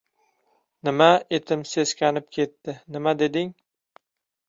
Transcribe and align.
Nima?- 0.89 1.09
Etim 1.39 1.67
seskanib 1.73 2.29
ketdi.- 2.41 2.79
Nima 2.97 3.17
deding? 3.25 3.57